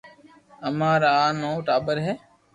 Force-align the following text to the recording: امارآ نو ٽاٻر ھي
امارآ 0.67 1.15
نو 1.39 1.51
ٽاٻر 1.67 1.97
ھي 2.05 2.13